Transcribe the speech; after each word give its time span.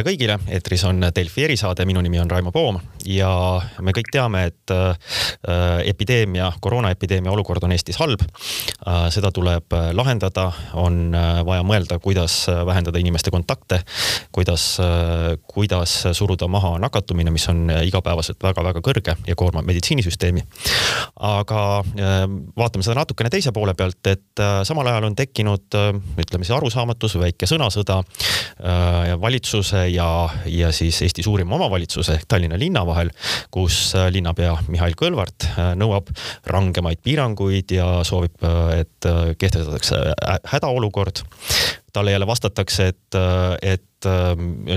tere 0.00 0.14
kõigile, 0.14 0.36
eetris 0.48 0.80
on 0.88 1.02
Delfi 1.12 1.42
erisaade, 1.44 1.84
minu 1.84 2.00
nimi 2.00 2.16
on 2.22 2.30
Raimo 2.30 2.48
Poom 2.54 2.78
ja 3.04 3.28
me 3.84 3.92
kõik 3.96 4.08
teame, 4.12 4.46
et 4.48 4.72
äh, 4.72 4.94
epideemia, 5.90 6.50
koroonaepideemia 6.60 7.32
olukord 7.32 7.64
on 7.64 7.74
Eestis 7.74 7.98
halb. 8.00 8.22
Äh, 8.22 9.08
seda 9.12 9.28
tuleb 9.34 9.72
lahendada, 9.96 10.46
on 10.80 11.14
äh, 11.16 11.40
vaja 11.46 11.64
mõelda, 11.66 11.98
kuidas 12.00 12.42
vähendada 12.48 13.00
inimeste 13.00 13.32
kontakte, 13.32 13.82
kuidas, 14.32 14.64
kuidas 15.50 15.96
suruda 16.16 16.48
maha 16.48 16.76
nakatumine, 16.80 17.32
mis 17.34 17.48
on 17.52 17.68
igapäevaselt 17.84 18.40
väga-väga 18.42 18.80
kõrge 18.84 19.16
ja 19.26 19.36
koormab 19.36 19.68
meditsiinisüsteemi. 19.68 20.46
aga 21.20 21.60
vaatame 22.56 22.84
seda 22.84 22.96
natukene 23.02 23.30
teise 23.30 23.52
poole 23.52 23.74
pealt, 23.76 24.00
et 24.06 24.42
samal 24.64 24.88
ajal 24.88 25.10
on 25.10 25.16
tekkinud 25.18 25.76
ütleme 26.20 26.46
siis 26.46 26.56
arusaamatus, 26.56 27.18
väike 27.20 27.48
sõnasõda 27.50 28.00
valitsuse 29.20 29.89
ja, 29.94 30.28
ja 30.46 30.72
siis 30.72 31.02
Eesti 31.02 31.22
suurima 31.22 31.54
omavalitsuse 31.54 32.14
ehk 32.18 32.28
Tallinna 32.28 32.58
linna 32.58 32.84
vahel, 32.86 33.10
kus 33.50 33.94
äh, 33.98 34.08
linnapea 34.12 34.56
Mihhail 34.68 34.96
Kõlvart 34.98 35.46
äh, 35.50 35.72
nõuab 35.78 36.10
rangemaid 36.50 37.02
piiranguid 37.04 37.74
ja 37.74 37.88
soovib, 38.06 38.36
äh, 38.44 38.80
et 38.84 39.10
kehtestatakse 39.38 40.00
hädaolukord. 40.52 41.24
talle 41.92 42.12
jälle 42.12 42.26
vastatakse, 42.26 42.86
et, 42.86 43.16
et 43.62 44.06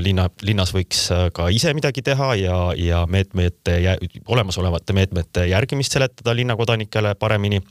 linna, 0.01 0.29
linnas 0.41 0.73
võiks 0.73 1.03
ka 1.33 1.47
ise 1.53 1.73
midagi 1.73 2.01
teha 2.01 2.29
ja, 2.35 2.55
ja 2.77 3.03
meetmete, 3.05 3.77
olemasolevate 4.27 4.93
meetmete 4.93 5.45
järgimist 5.47 5.93
seletada 5.93 6.35
linnakodanikele 6.35 7.13
paremini 7.15 7.61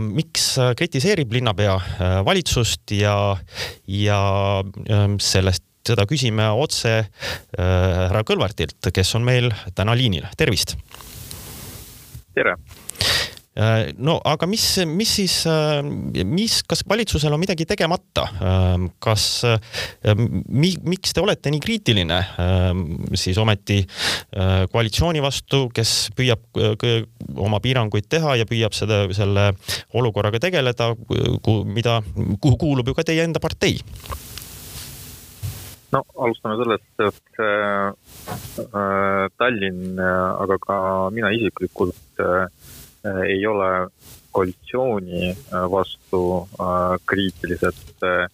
miks 0.00 0.56
kritiseerib 0.76 1.32
linnapea 1.32 1.78
valitsust 2.26 2.90
ja, 2.98 3.36
ja 3.86 4.18
sellest 5.20 5.64
seda 5.86 6.06
küsime 6.08 6.46
otse 6.58 6.94
äh, 7.02 7.08
härra 7.58 8.24
Kõlvartilt, 8.26 8.92
kes 8.94 9.16
on 9.18 9.26
meil 9.26 9.52
täna 9.76 9.96
liinil, 9.98 10.26
tervist. 10.38 10.76
tere 12.32 12.54
äh, 13.58 13.90
no 13.98 14.14
aga 14.24 14.46
mis, 14.48 14.64
mis 14.88 15.16
siis, 15.18 15.34
äh, 15.50 15.82
mis, 15.82 16.60
kas 16.68 16.84
valitsusel 16.88 17.34
on 17.34 17.42
midagi 17.42 17.66
tegemata? 17.68 18.28
kas, 19.02 19.24
mi, 20.48 20.72
miks 20.86 21.12
te 21.12 21.20
olete 21.20 21.50
nii 21.52 21.60
kriitiline 21.62 22.18
siis 23.18 23.38
ometi 23.42 23.80
koalitsiooni 24.72 25.22
vastu, 25.24 25.66
kes 25.74 26.12
püüab 26.16 26.62
oma 27.42 27.60
piiranguid 27.62 28.06
teha 28.12 28.38
ja 28.40 28.48
püüab 28.48 28.76
seda, 28.76 29.04
selle 29.16 29.50
olukorraga 29.98 30.40
tegeleda, 30.46 30.92
mida, 31.66 32.00
kuhu 32.38 32.58
kuulub 32.60 32.92
ju 32.92 32.96
ka 32.96 33.06
teie 33.10 33.26
enda 33.26 33.42
partei? 33.42 33.80
No 35.92 36.02
alustame 36.24 36.56
sellest, 36.60 36.92
et 36.98 37.40
äh, 37.40 37.92
äh, 38.62 39.28
Tallinn, 39.38 39.98
aga 40.00 40.58
ka 40.58 40.76
mina 41.12 41.32
isiklikult 41.36 42.22
äh, 42.22 42.46
ei 43.28 43.46
ole 43.46 43.88
koalitsiooni 44.32 45.30
äh, 45.30 45.66
vastu 45.70 46.22
äh, 46.56 46.96
kriitilised 47.06 48.04
äh,, 48.08 48.26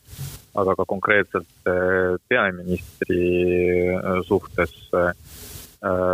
aga 0.55 0.75
ka 0.79 0.85
konkreetselt 0.85 1.67
äh, 1.67 2.17
peaministri 2.29 3.25
äh, 3.95 4.23
suhtes 4.29 4.75
äh, 4.93 5.13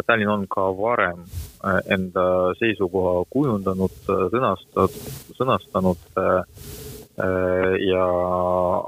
Tallinn 0.07 0.29
on 0.29 0.47
ka 0.49 0.71
varem 0.77 1.25
äh, 1.65 1.81
enda 1.97 2.53
seisukoha 2.61 3.25
kujundanud, 3.33 3.95
sõnastanud, 4.33 4.99
sõnastanud 5.39 6.03
Äh, 6.17 6.43
ja 7.17 8.07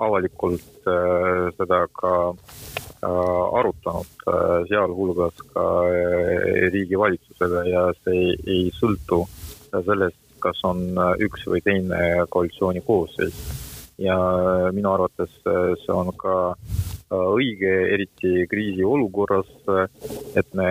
avalikult 0.02 0.86
äh, 0.90 1.52
seda 1.54 1.84
ka 1.94 2.14
äh, 2.32 3.58
arutanud, 3.58 4.08
sealhulgas 4.66 5.38
ka 5.52 5.66
riigi 6.74 6.98
valitsusega 6.98 7.62
ja 7.70 7.84
see 8.02 8.16
ei, 8.16 8.34
ei 8.46 8.64
sõltu 8.74 9.22
sellest, 9.70 10.18
kas 10.42 10.58
on 10.66 10.98
üks 11.22 11.46
või 11.46 11.62
teine 11.62 12.26
koalitsiooni 12.30 12.82
koosseis. 12.86 13.38
ja 13.98 14.16
minu 14.76 14.90
arvates 14.92 15.32
see 15.42 15.92
on 15.92 16.10
ka 16.18 16.56
õige, 17.16 17.72
eriti 17.94 18.44
kriisiolukorras, 18.50 19.48
et 20.36 20.48
me 20.58 20.66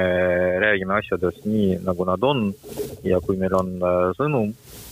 räägime 0.62 1.00
asjadest 1.00 1.48
nii, 1.48 1.80
nagu 1.86 2.06
nad 2.06 2.24
on 2.24 2.50
ja 3.04 3.22
kui 3.24 3.40
meil 3.40 3.56
on 3.56 3.72
sõnum, 4.20 4.52
Äh, 4.52 4.85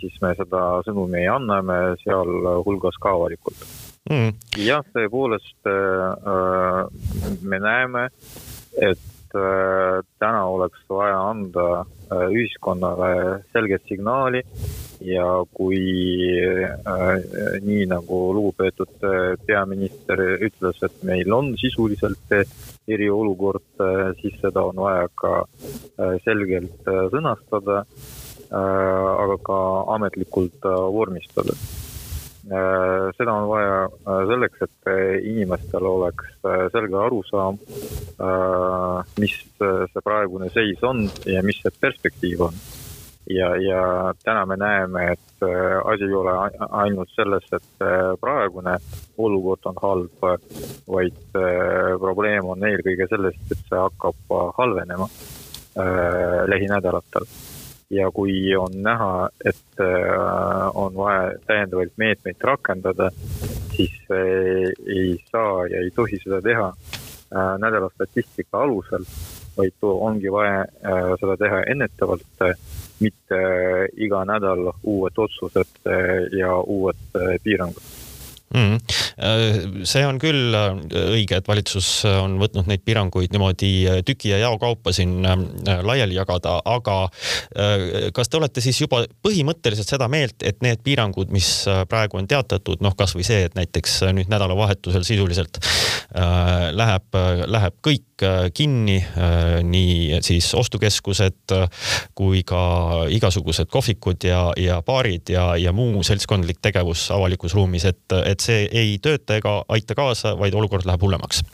siis 0.00 0.16
me 0.22 0.32
seda 0.38 0.64
sõnumi 0.86 1.26
anname 1.30 1.78
sealhulgas 2.02 2.96
ka 3.00 3.14
avalikult. 3.18 3.62
Mm.. 4.08 4.32
jah, 4.56 4.84
tõepoolest 4.94 5.68
äh, 5.68 6.86
me 7.44 7.58
näeme, 7.60 8.06
et 8.80 9.36
äh, 9.36 10.00
täna 10.18 10.44
oleks 10.48 10.80
vaja 10.88 11.18
anda 11.28 11.84
ühiskonnale 12.10 13.42
selget 13.52 13.84
signaali 13.86 14.40
ja 15.04 15.26
kui 15.54 15.78
nii 17.62 17.84
nagu 17.92 18.18
lugupeetud 18.34 19.04
peaminister 19.46 20.24
ütles, 20.48 20.82
et 20.82 20.98
meil 21.06 21.30
on 21.32 21.52
sisuliselt 21.60 22.34
eriolukord, 22.90 23.78
siis 24.18 24.34
seda 24.42 24.66
on 24.72 24.82
vaja 24.82 25.06
ka 25.22 25.44
selgelt 26.26 26.90
sõnastada. 27.14 27.84
Äh, 27.84 28.29
aga 28.50 29.36
ka 29.46 29.58
ametlikult 29.94 30.64
äh, 30.64 30.80
vormistada. 30.92 31.54
Äh, 32.50 33.10
seda 33.18 33.34
on 33.36 33.48
vaja 33.50 33.88
selleks, 34.26 34.62
et 34.66 34.90
inimestel 35.28 35.86
oleks 35.86 36.32
selge 36.72 36.98
arusaam, 36.98 37.60
mis 39.20 39.36
see 39.60 40.02
praegune 40.04 40.50
seis 40.54 40.82
on 40.82 41.04
ja 41.28 41.44
mis 41.46 41.60
see 41.62 41.72
perspektiiv 41.80 42.46
on 42.48 42.56
ja, 43.30 43.52
ja 43.60 43.82
täna 44.24 44.46
me 44.48 44.56
näeme, 44.58 45.04
et 45.12 45.44
asi 45.84 46.08
ei 46.08 46.16
ole 46.16 46.32
ainult 46.82 47.12
selles, 47.14 47.46
et 47.52 47.84
praegune 48.20 48.74
olukord 49.20 49.70
on 49.70 49.78
halb, 49.84 50.26
vaid 50.88 51.38
probleem 52.02 52.50
on 52.56 52.66
eelkõige 52.72 53.06
selles, 53.12 53.38
et 53.46 53.62
see 53.68 53.78
hakkab 53.78 54.36
halvenema 54.58 55.08
lähinädalatel 56.50 57.28
ja 57.90 58.10
kui 58.14 58.56
on 58.56 58.82
näha, 58.82 59.28
et 59.44 59.80
äh, 59.80 60.70
on 60.74 60.94
vaja 60.96 61.32
täiendavaid 61.46 61.92
meetmeid 61.96 62.42
rakendada, 62.42 63.10
siis 63.76 63.96
äh, 64.14 64.70
ei 64.86 65.16
saa 65.32 65.66
ja 65.66 65.82
ei 65.82 65.90
tohi 65.94 66.20
seda 66.22 66.40
teha 66.42 66.68
äh, 66.70 67.54
nädala 67.58 67.90
statistika 67.94 68.62
alusel, 68.62 69.06
vaid 69.56 69.82
ongi 69.82 70.32
vaja 70.32 70.64
seda 71.20 71.36
teha 71.36 71.64
ennetavalt, 71.72 72.44
mitte 73.00 73.40
iga 73.96 74.22
nädal 74.28 74.70
uued 74.82 75.18
otsused 75.18 75.90
ja 76.38 76.54
uued 76.60 77.18
piirangud 77.42 77.99
mm. 78.54 78.76
-hmm. 78.76 79.84
see 79.84 80.06
on 80.06 80.18
küll 80.18 80.54
äh, 80.54 80.70
õige, 81.14 81.40
et 81.40 81.48
valitsus 81.48 82.04
on 82.08 82.38
võtnud 82.40 82.68
neid 82.70 82.84
piiranguid 82.84 83.32
niimoodi 83.34 83.72
äh, 83.88 84.00
tüki 84.06 84.32
ja 84.32 84.40
jao 84.42 84.58
kaupa 84.58 84.92
siin 84.92 85.20
laiali 85.82 86.14
jagada, 86.14 86.60
aga 86.64 86.96
kas 88.14 88.28
te 88.28 88.36
olete 88.36 88.60
siis 88.60 88.80
juba 88.80 89.02
põhimõtteliselt 89.22 89.88
seda 89.88 90.08
meelt, 90.08 90.42
et 90.42 90.60
need 90.64 90.82
piirangud, 90.84 91.30
mis 91.34 91.48
praegu 91.88 92.18
on 92.20 92.28
teatatud, 92.30 92.80
noh, 92.84 92.94
kasvõi 92.96 93.24
see, 93.26 93.44
et 93.48 93.56
näiteks 93.58 94.00
nüüd 94.16 94.30
nädalavahetusel 94.32 95.04
sisuliselt 95.06 95.60
läheb, 96.76 97.16
läheb 97.46 97.76
kõik 97.86 98.24
kinni, 98.54 98.98
nii 99.64 100.20
siis 100.26 100.50
ostukeskused 100.58 101.54
kui 102.18 102.42
ka 102.46 102.62
igasugused 103.08 103.70
kohvikud 103.72 104.26
ja, 104.26 104.42
ja 104.58 104.80
baarid 104.82 105.32
ja, 105.32 105.54
ja 105.56 105.72
muu 105.72 106.02
seltskondlik 106.06 106.58
tegevus 106.62 107.06
avalikus 107.14 107.54
ruumis, 107.54 107.86
et, 107.88 108.02
et 108.24 108.42
see 108.42 108.66
ei 108.66 108.98
tööta 109.02 109.38
ega 109.40 109.60
aita 109.68 109.96
kaasa, 109.98 110.34
vaid 110.38 110.54
olukord 110.58 110.88
läheb 110.88 111.06
hullemaks? 111.06 111.44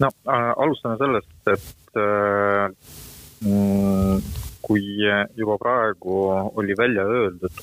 no 0.00 0.08
äh, 0.28 0.52
alustame 0.56 0.96
sellest, 0.96 1.28
et 1.46 2.00
äh, 2.00 2.70
mm, 3.44 4.22
kui 4.70 5.02
juba 5.34 5.56
praegu 5.58 6.16
oli 6.54 6.76
välja 6.78 7.02
öeldud, 7.02 7.62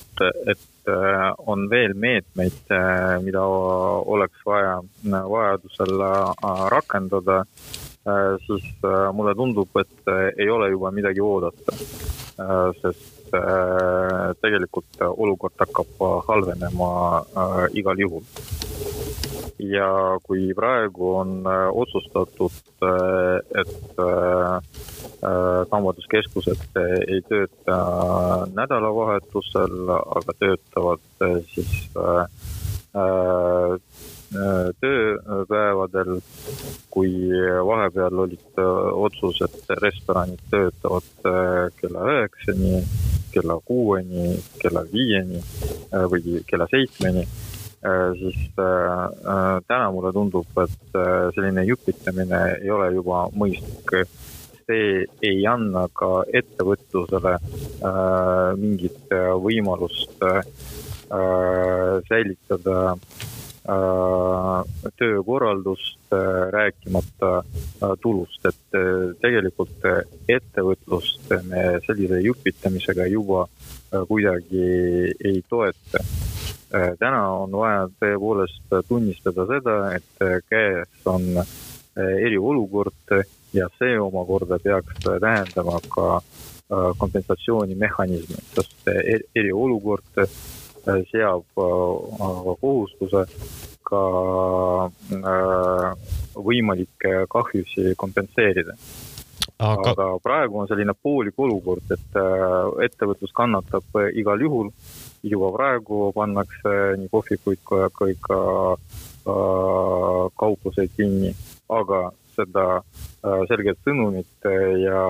et 0.52 0.90
äh, 0.92 1.30
on 1.48 1.64
veel 1.70 1.94
meetmeid, 1.96 2.58
äh, 2.68 3.16
mida 3.24 3.40
oleks 3.48 4.44
vaja 4.44 4.82
vajadusel 5.08 5.94
rakendada, 6.68 7.44
siis 8.44 8.66
mulle 9.12 9.34
tundub, 9.36 9.72
et 9.80 10.12
ei 10.36 10.48
ole 10.52 10.68
juba 10.70 10.92
midagi 10.92 11.20
oodata. 11.20 11.76
sest 12.80 13.32
tegelikult 14.40 15.00
olukord 15.08 15.56
hakkab 15.58 16.04
halvenema 16.28 16.90
igal 17.76 18.00
juhul. 18.00 18.22
ja 19.58 19.90
kui 20.22 20.54
praegu 20.56 21.14
on 21.18 21.42
otsustatud, 21.72 22.62
et 23.64 24.00
kaubanduskeskused 25.70 26.78
ei 27.08 27.20
tööta 27.28 27.78
nädalavahetusel, 28.56 29.76
aga 29.92 30.34
töötavad 30.38 31.26
siis 31.52 31.72
tööpäevadel, 34.78 36.18
kui 36.92 37.12
vahepeal 37.70 38.24
olid 38.24 38.62
otsus, 39.08 39.42
et 39.46 39.76
restoranid 39.82 40.42
töötavad 40.50 41.28
kella 41.80 42.08
üheksani, 42.14 42.82
kella 43.32 43.60
kuueni, 43.64 44.34
kella 44.62 44.82
viieni 44.92 45.40
või 46.12 46.42
kella 46.48 46.66
seitsmeni 46.70 47.26
siis 48.18 48.38
täna 48.58 49.90
mulle 49.94 50.12
tundub, 50.12 50.46
et 50.64 50.96
selline 51.36 51.62
jupitamine 51.68 52.40
ei 52.58 52.70
ole 52.74 52.90
juba 52.96 53.28
mõistlik 53.38 53.94
see 54.68 55.04
ei 55.24 55.46
anna 55.48 55.86
ka 55.96 56.24
ettevõtlusele 56.40 57.34
äh, 57.38 58.50
mingit 58.60 59.14
äh, 59.14 59.32
võimalust 59.40 60.20
äh, 60.28 60.42
säilitada 62.08 62.92
äh, 62.92 64.58
töökorraldust 65.00 66.12
äh,, 66.12 66.18
rääkimata 66.52 67.30
tulust, 68.02 68.44
et 68.48 68.76
tegelikult 69.22 69.84
ettevõtlust 70.28 71.32
me 71.48 71.64
sellise 71.86 72.20
jupitamisega 72.24 73.06
juba 73.08 73.44
kuidagi 74.08 74.64
ei 75.24 75.42
toeta. 75.48 76.00
Täna 77.00 77.20
on 77.44 77.54
vaja 77.56 77.86
tõepoolest 78.00 78.74
tunnistada 78.88 79.46
seda, 79.48 79.76
et 79.96 80.24
käes 80.50 81.06
on 81.08 81.30
eriolukord 81.96 83.14
ja 83.52 83.68
see 83.78 83.98
omakorda 84.00 84.58
peaks 84.58 84.94
tähendama 85.04 85.80
ka 85.88 86.16
äh, 86.16 86.96
kompensatsioonimehhanismi, 86.98 88.42
sest 88.54 88.90
eriolukord 89.36 90.22
äh, 90.22 90.28
seab 91.10 91.44
äh, 91.56 92.56
kohustuse 92.60 93.24
ka 93.88 94.00
võimalikke 96.36 97.12
kahjusi 97.32 97.94
kompenseerida. 97.96 98.74
Aga... 99.58 99.94
aga 99.94 100.06
praegu 100.22 100.60
on 100.60 100.68
selline 100.68 100.92
poolik 101.02 101.40
olukord, 101.40 101.88
et 101.90 102.18
ettevõtlus 102.84 103.32
kannatab 103.34 103.96
igal 104.12 104.44
juhul. 104.44 104.68
juba 105.22 105.48
praegu 105.56 106.12
pannakse 106.14 106.74
nii 107.00 107.08
kohvikuid 107.10 107.64
kui 107.96 108.12
ka 108.22 108.38
kaupluseid 110.38 110.92
kinni, 110.96 111.32
aga 111.68 112.12
seda 112.36 112.66
selget 113.48 113.78
sõnumit 113.86 114.50
ja 114.82 115.04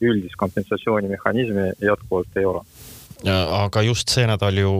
üldist 0.00 0.38
kompensatsioonimehhanismi 0.38 1.72
jätkuvalt 1.82 2.38
ei 2.38 2.46
ole 2.46 2.62
aga 3.26 3.82
just 3.82 4.12
see 4.12 4.26
nädal 4.28 4.54
ju 4.54 4.72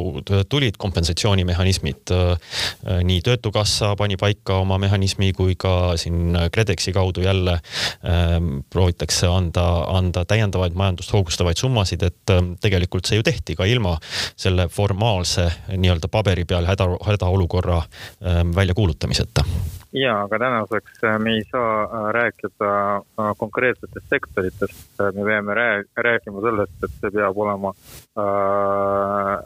tulid 0.49 0.77
kompensatsioonimehhanismid. 0.79 2.11
Äh, 2.15 3.03
nii 3.05 3.23
Töötukassa 3.23 3.97
pani 3.97 4.17
paika 4.17 4.61
oma 4.63 4.79
mehhanismi 4.79 5.33
kui 5.33 5.57
ka 5.59 5.97
siin 5.97 6.37
KredExi 6.53 6.93
kaudu 6.93 7.21
jälle 7.21 7.59
ähm, 8.05 8.61
proovitakse 8.71 9.27
anda, 9.27 9.85
anda 9.91 10.25
täiendavaid 10.25 10.75
majandust 10.75 11.13
hoogustavaid 11.13 11.57
summasid, 11.57 12.03
et 12.03 12.31
ähm, 12.31 12.55
tegelikult 12.61 13.07
see 13.07 13.19
ju 13.19 13.27
tehti 13.27 13.57
ka 13.59 13.67
ilma 13.67 13.97
selle 14.37 14.69
formaalse 14.69 15.49
nii-öelda 15.75 16.09
paberi 16.09 16.45
peal 16.45 16.69
häda, 16.69 16.89
hädaolukorra 17.07 17.83
ähm, 17.83 18.55
väljakuulutamiseta 18.55 19.45
ja, 19.93 20.23
aga 20.25 20.39
tänaseks 20.39 21.05
äh, 21.05 21.19
me 21.19 21.35
ei 21.37 21.45
saa 21.51 21.85
äh, 21.85 22.13
rääkida 22.13 22.97
äh, 22.97 23.37
konkreetsetest 23.37 24.07
sektoritest, 24.11 25.01
me 25.15 25.25
peame 25.25 25.55
rääkima 25.55 26.41
sellest, 26.45 26.85
et 26.85 26.91
see 27.01 27.11
peab 27.15 27.39
olema 27.39 27.73
äh, 27.73 27.75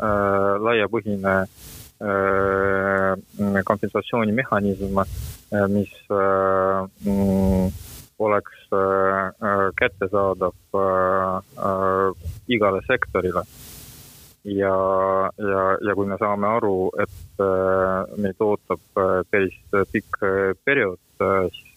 äh, 0.09 0.53
laiapõhine 0.67 1.35
äh, 1.43 1.49
kompensatsioonimehhanism, 3.65 4.99
mis 5.71 5.95
äh, 6.11 6.81
mm, 7.07 7.67
oleks 8.19 8.53
äh, 8.73 9.31
kättesaadav 9.77 10.55
äh, 10.75 11.37
äh, 11.69 12.11
igale 12.49 12.83
sektorile 12.87 13.43
ja, 14.45 14.77
ja, 15.39 15.63
ja 15.87 15.95
kui 15.95 16.07
me 16.07 16.19
saame 16.21 16.49
aru, 16.57 16.77
et 17.03 17.43
äh, 17.43 18.15
meid 18.23 18.43
ootab 18.43 18.83
äh, 18.99 19.21
päris 19.31 19.57
pikk 19.93 20.23
äh, 20.27 20.53
periood, 20.65 20.99
siis, 21.23 21.69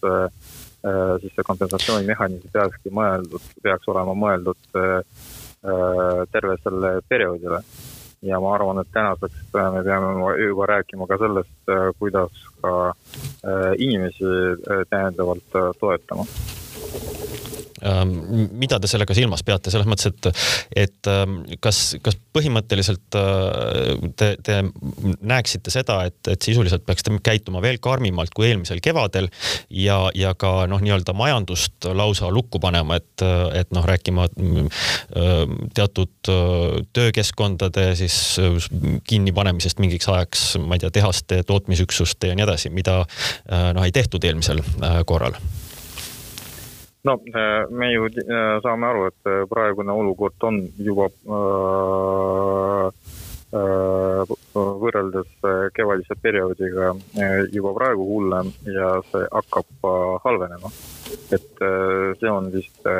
siis 1.22 1.34
see 1.36 1.44
kompensatsioonimehhanism 1.46 2.50
peakski 2.50 2.90
mõeldud, 2.90 3.44
peaks 3.62 3.86
olema 3.92 4.10
mõeldud 4.18 4.58
terve 6.32 6.56
selle 6.64 6.90
perioodile. 7.06 7.60
ja 8.26 8.40
ma 8.42 8.56
arvan, 8.56 8.82
et 8.82 8.90
tänaseks 8.90 9.54
me 9.54 9.84
peame 9.86 10.34
juba 10.42 10.66
rääkima 10.72 11.06
ka 11.06 11.20
sellest, 11.22 11.72
kuidas 12.00 12.42
ka 12.58 12.74
inimesi 13.78 14.34
täiendavalt 14.90 15.62
toetama 15.78 16.26
mida 17.82 18.78
te 18.80 18.88
sellega 18.88 19.14
silmas 19.16 19.42
peate, 19.46 19.70
selles 19.72 19.88
mõttes, 19.88 20.08
et, 20.08 20.28
et 20.86 21.10
ähm, 21.12 21.38
kas, 21.60 21.96
kas 22.04 22.16
põhimõtteliselt 22.36 23.18
äh, 23.18 24.06
te, 24.16 24.30
te 24.44 24.58
näeksite 25.20 25.72
seda, 25.72 26.00
et, 26.08 26.18
et 26.32 26.42
sisuliselt 26.42 26.86
peaks 26.86 27.06
te 27.06 27.14
käituma 27.24 27.60
veel 27.64 27.78
karmimalt 27.82 28.32
kui 28.36 28.48
eelmisel 28.48 28.80
kevadel 28.84 29.28
ja, 29.70 29.98
ja 30.16 30.32
ka 30.38 30.66
noh, 30.70 30.80
nii-öelda 30.82 31.14
majandust 31.16 31.88
lausa 31.92 32.30
lukku 32.32 32.60
panema, 32.62 32.98
et, 33.00 33.26
et 33.60 33.76
noh, 33.76 33.84
rääkima 33.86 34.28
äh, 34.30 35.44
teatud 35.76 36.32
äh, 36.32 36.80
töökeskkondade 36.96 37.90
siis 37.98 38.16
kinnipanemisest 39.06 39.80
mingiks 39.82 40.08
ajaks, 40.12 40.48
ma 40.64 40.76
ei 40.76 40.84
tea, 40.84 40.94
tehaste, 41.00 41.42
tootmisüksuste 41.46 42.32
ja 42.32 42.38
nii 42.38 42.46
edasi, 42.46 42.72
mida 42.72 43.02
noh, 43.46 43.84
ei 43.84 43.92
tehtud 43.94 44.24
eelmisel 44.24 44.62
korral 45.06 45.36
no 47.06 47.12
äh, 47.12 47.70
me 47.70 47.92
ju 47.92 48.06
äh, 48.06 48.60
saame 48.62 48.86
aru, 48.86 49.06
et 49.10 49.30
äh, 49.30 49.44
praegune 49.50 49.92
olukord 49.92 50.46
on 50.48 50.62
juba 50.78 51.08
võrreldes 54.56 55.28
kevadise 55.72 56.16
perioodiga 56.20 56.88
juba 57.54 57.70
praegu 57.76 58.04
hullem 58.08 58.50
ja 58.68 58.88
see 59.06 59.28
hakkab 59.30 59.86
halvenema. 60.24 60.70
et 61.32 61.62
see 62.20 62.32
on 62.32 62.50
vist 62.52 62.90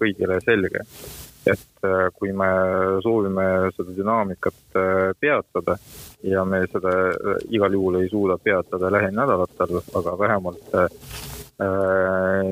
kõigile 0.00 0.40
selge. 0.42 0.82
et 1.52 1.86
kui 2.16 2.32
me 2.32 2.48
soovime 3.04 3.46
seda 3.76 3.94
dünaamikat 4.00 4.80
peatada 5.20 5.76
ja 6.32 6.44
me 6.48 6.64
seda 6.72 6.96
igal 7.50 7.76
juhul 7.76 8.00
ei 8.00 8.08
suuda 8.08 8.38
peatada 8.38 8.90
lähinädalatel, 8.96 9.82
aga 10.00 10.18
vähemalt 10.18 10.74
Äh, 10.74 10.88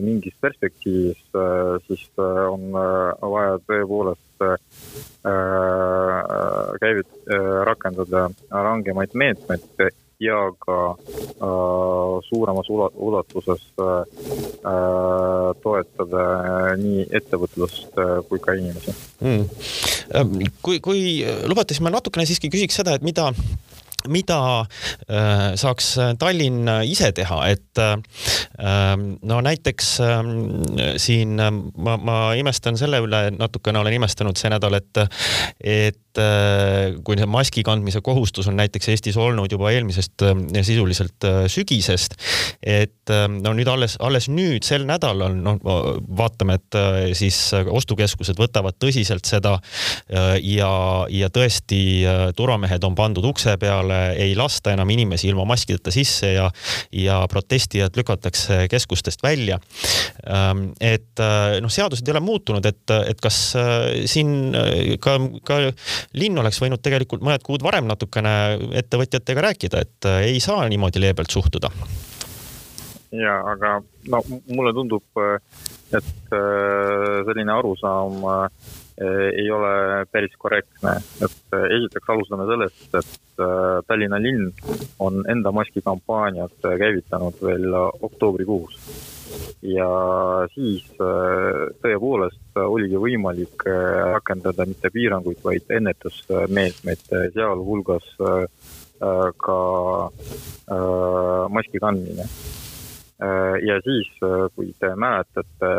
mingis 0.01 0.35
perspektiivis, 0.41 1.23
äh, 1.35 1.79
siis 1.87 2.05
äh, 2.19 2.43
on 2.51 2.71
vaja 2.73 3.59
tõepoolest 3.69 4.25
käivit-, 6.81 7.17
rakendada 7.69 8.31
rangemaid 8.49 9.13
meetmeid 9.13 9.91
ja 10.21 10.39
ka 10.65 10.79
suuremas 12.25 12.71
ulatuses 12.73 13.67
toetada 15.61 16.25
nii 16.81 17.05
ettevõtlust 17.21 18.01
kui 18.31 18.41
ka 18.41 18.57
inimesi. 18.57 18.97
Mm.. 19.21 20.49
kui, 20.65 20.81
kui 20.81 21.05
lubate, 21.45 21.77
siis 21.77 21.85
ma 21.85 21.93
natukene 21.93 22.25
siiski 22.29 22.49
küsiks 22.53 22.81
seda, 22.81 22.97
et 22.97 23.05
mida 23.05 23.29
mida 24.09 24.41
äh, 24.61 25.57
saaks 25.61 25.93
Tallinn 26.19 26.69
ise 26.87 27.13
teha, 27.17 27.41
et 27.51 27.81
äh, 27.81 27.97
no 28.97 29.41
näiteks 29.45 29.91
äh, 30.05 30.21
siin 31.01 31.37
ma, 31.41 31.97
ma 31.97 32.19
imestan 32.39 32.79
selle 32.81 33.03
üle, 33.05 33.27
natukene 33.37 33.83
olen 33.83 33.99
imestanud 34.01 34.39
see 34.41 34.53
nädal, 34.53 34.79
et, 34.81 35.05
et 35.61 36.10
kui 37.05 37.19
see 37.19 37.29
maski 37.31 37.63
kandmise 37.67 38.01
kohustus 38.05 38.49
on 38.51 38.57
näiteks 38.59 38.91
Eestis 38.93 39.19
olnud 39.21 39.53
juba 39.53 39.71
eelmisest 39.75 40.25
sisuliselt 40.67 41.27
sügisest, 41.53 42.17
et 42.63 43.13
no 43.13 43.53
nüüd 43.57 43.69
alles, 43.71 43.97
alles 44.03 44.29
nüüd 44.33 44.67
sel 44.67 44.87
nädalal, 44.89 45.37
noh, 45.39 45.61
vaatame, 46.19 46.59
et 46.59 46.79
siis 47.19 47.39
ostukeskused 47.55 48.39
võtavad 48.41 48.79
tõsiselt 48.83 49.29
seda 49.29 49.57
ja, 50.43 50.73
ja 51.13 51.31
tõesti 51.33 51.81
turvamehed 52.37 52.85
on 52.87 52.99
pandud 52.99 53.27
ukse 53.31 53.57
peale 53.61 54.01
ei 54.19 54.35
lasta 54.39 54.75
enam 54.75 54.91
inimesi 54.91 55.31
ilma 55.31 55.47
maskideta 55.49 55.93
sisse 55.95 56.33
ja, 56.35 56.49
ja 56.93 57.21
protestijad 57.31 57.97
lükatakse 57.97 58.67
keskustest 58.71 59.23
välja. 59.23 59.59
Ähm, 60.27 60.71
et 60.81 61.21
äh, 61.21 61.59
noh, 61.63 61.73
seadused 61.73 62.07
ei 62.07 62.15
ole 62.15 62.23
muutunud, 62.25 62.67
et, 62.67 62.95
et 63.11 63.21
kas 63.23 63.39
äh, 63.59 64.05
siin 64.11 64.55
äh, 64.57 64.97
ka, 65.03 65.17
ka 65.47 65.61
linn 66.21 66.39
oleks 66.39 66.61
võinud 66.63 66.83
tegelikult 66.83 67.25
mõned 67.27 67.43
kuud 67.47 67.65
varem 67.65 67.89
natukene 67.91 68.33
ettevõtjatega 68.83 69.45
rääkida, 69.51 69.85
et 69.85 70.11
ei 70.27 70.41
saa 70.41 70.69
niimoodi 70.69 71.03
leebelt 71.03 71.31
suhtuda. 71.31 71.73
Ja, 73.11 73.41
aga 73.53 73.81
no 74.13 74.21
mulle 74.55 74.73
tundub, 74.77 75.03
et 75.91 76.35
selline 77.27 77.53
arusaam 77.57 78.23
ei 79.01 79.49
ole 79.51 79.73
päris 80.13 80.37
korrektne, 80.39 80.99
et 81.25 81.57
esiteks 81.79 82.13
alustame 82.15 82.47
sellest, 82.53 82.91
et 83.01 83.45
Tallinna 83.89 84.21
linn 84.21 84.51
on 85.01 85.25
enda 85.33 85.51
maskikampaaniat 85.57 86.69
käivitanud 86.79 87.41
veel 87.43 87.73
oktoobrikuus 87.81 88.77
ja 89.63 89.89
siis 90.55 90.87
tõepoolest 91.83 92.61
oligi 92.65 93.01
võimalik 93.01 93.65
rakendada 93.67 94.67
mitte 94.69 94.91
piiranguid, 94.93 95.41
vaid 95.45 95.69
ennetusmeetmeid, 95.77 97.05
sealhulgas 97.35 98.07
ka 99.01 99.59
maski 101.53 101.81
kandmine. 101.81 102.27
ja 103.69 103.77
siis, 103.85 104.09
kui 104.57 104.73
te 104.81 104.95
mäletate, 104.97 105.73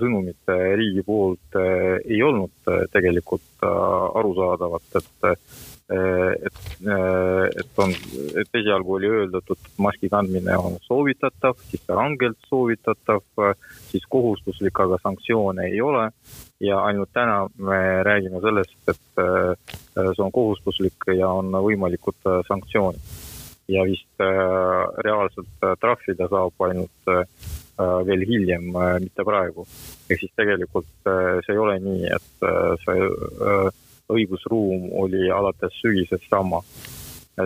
sõnumit 0.00 0.52
riigi 0.76 1.04
poolt 1.04 1.60
ei 1.60 2.22
olnud 2.24 2.72
tegelikult 2.92 3.64
arusaadavat, 3.68 5.00
et 5.00 5.73
et, 5.90 6.60
et 7.60 7.78
on, 7.78 7.90
et 8.40 8.56
esialgu 8.60 8.94
oli 8.96 9.10
öeldud, 9.10 9.50
et 9.52 9.66
maski 9.78 10.08
kandmine 10.08 10.56
on 10.56 10.78
soovitatav, 10.86 11.58
siis 11.68 11.84
rangelt 11.88 12.38
soovitatav, 12.48 13.20
siis 13.90 14.06
kohustuslik, 14.08 14.80
aga 14.80 14.98
sanktsioone 15.02 15.68
ei 15.68 15.80
ole. 15.80 16.10
ja 16.60 16.78
ainult 16.84 17.10
täna 17.12 17.48
me 17.58 18.02
räägime 18.02 18.40
sellest, 18.40 18.76
et 18.88 19.20
see 19.94 20.24
on 20.24 20.32
kohustuslik 20.32 21.10
ja 21.18 21.28
on 21.28 21.52
võimalikud 21.52 22.30
sanktsioonid. 22.48 23.00
ja 23.68 23.84
vist 23.84 24.24
reaalselt 25.04 25.68
trahvida 25.80 26.28
saab 26.28 26.66
ainult 26.68 27.12
veel 28.06 28.24
hiljem, 28.28 28.72
mitte 29.02 29.24
praegu. 29.24 29.66
ehk 30.08 30.20
siis 30.20 30.32
tegelikult 30.36 30.92
see 31.04 31.52
ei 31.52 31.58
ole 31.58 31.78
nii, 31.84 32.08
et 32.16 32.48
see 32.84 33.72
õigusruum 34.12 34.90
oli 35.00 35.30
alates 35.30 35.74
sügisest 35.80 36.28
sama. 36.30 36.62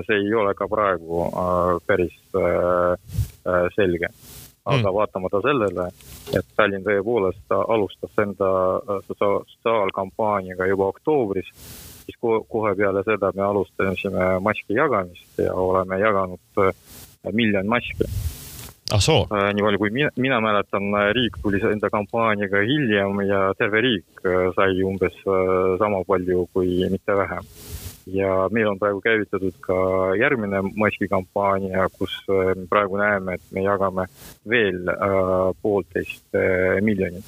see 0.07 0.17
ei 0.17 0.35
ole 0.35 0.53
ka 0.55 0.69
praegu 0.69 1.23
äh, 1.25 1.79
päris 1.87 2.17
äh, 2.37 2.93
äh, 3.47 3.69
selge. 3.75 4.09
aga 4.65 4.91
mm. 4.91 4.95
vaatamata 4.95 5.41
sellele, 5.41 5.85
et 6.37 6.47
Tallinn 6.57 6.85
tõepoolest 6.85 7.55
alustas 7.57 8.19
enda 8.21 8.51
sotsiaalkampaaniaga 9.07 10.67
juba 10.69 10.91
oktoobris, 10.93 11.49
siis 12.05 12.19
kohe 12.21 12.75
peale 12.77 13.01
seda 13.07 13.33
me 13.35 13.47
alustasime 13.47 14.35
maski 14.45 14.77
jagamist 14.77 15.41
ja 15.41 15.55
oleme 15.55 15.97
jaganud 16.03 16.61
miljon 17.33 17.73
maski 17.73 18.05
nii 19.53 19.65
palju, 19.65 19.79
kui 19.83 19.91
mina, 19.93 20.11
mina 20.17 20.39
mäletan, 20.41 20.87
äh, 20.97 21.11
riik 21.17 21.37
tuli 21.43 21.61
enda 21.73 21.91
kampaaniaga 21.93 22.63
hiljem 22.65 23.21
ja 23.29 23.41
terve 23.59 23.83
riik 23.85 24.23
äh, 24.25 24.49
sai 24.57 24.81
umbes 24.87 25.19
sama 25.79 26.01
palju, 26.09 26.47
kui 26.53 26.89
mitte 26.91 27.17
vähem. 27.17 27.45
ja 28.09 28.49
meil 28.49 28.71
on 28.71 28.79
praegu 28.81 29.03
käivitatud 29.05 29.59
ka 29.61 29.75
järgmine 30.17 30.63
maskikampaania, 30.81 31.91
kus 31.99 32.15
me 32.31 32.65
praegu 32.71 32.97
näeme, 32.97 33.35
et 33.37 33.53
me 33.53 33.67
jagame 33.67 34.07
veel 34.49 34.89
äh, 34.89 35.53
poolteist 35.63 36.41
miljonit. 36.81 37.25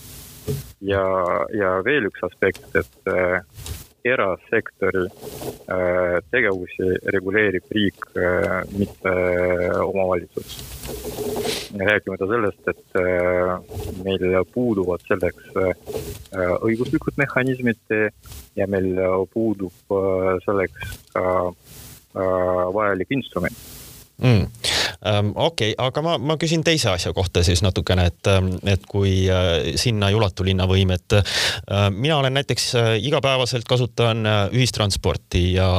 ja, 0.81 1.05
ja 1.53 1.77
veel 1.85 2.09
üks 2.09 2.25
aspekt, 2.25 2.65
et 2.75 3.13
äh, 3.13 3.45
erasektori 4.05 5.05
äh, 5.07 6.17
tegevusi 6.31 6.89
reguleerib 7.15 7.65
riik, 7.71 8.07
äh, 8.17 8.63
mitte 8.79 9.15
omavalitsus. 9.85 10.59
rääkimata 11.79 12.27
sellest, 12.27 12.69
et 12.69 12.97
äh, 12.99 13.61
meil 14.05 14.45
puuduvad 14.55 15.05
selleks 15.07 15.53
õiguslikud 16.67 17.15
mehhanismid 17.17 17.95
ja 18.59 18.67
meil 18.67 18.99
puudub 19.33 19.95
selleks 20.45 20.97
ka 21.15 21.25
vajalik 22.75 23.15
instrument 23.15 23.57
mm. 24.19 24.70
Okei 25.01 25.73
okay,, 25.73 25.75
aga 25.79 26.03
ma, 26.05 26.17
ma 26.19 26.37
küsin 26.41 26.65
teise 26.65 26.91
asja 26.93 27.13
kohta 27.17 27.43
siis 27.47 27.63
natukene, 27.65 28.07
et, 28.11 28.29
ähm, 28.29 28.53
et 28.69 28.85
kui 28.89 29.25
äh, 29.33 29.73
sinna 29.81 30.11
ei 30.11 30.19
ulatu 30.19 30.45
linnavõim, 30.45 30.93
et 30.97 31.17
äh, 31.17 31.87
mina 31.95 32.19
olen 32.21 32.37
näiteks 32.37 32.67
äh, 32.77 32.91
igapäevaselt 33.09 33.69
kasutan 33.69 34.27
ühistransporti 34.53 35.45
ja 35.55 35.71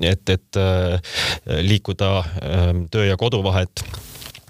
et, 0.00 0.30
et 0.32 0.60
liikuda 1.68 2.12
äh, 2.18 2.70
töö 2.90 3.08
ja 3.08 3.16
kodu 3.20 3.42
vahet 3.44 3.84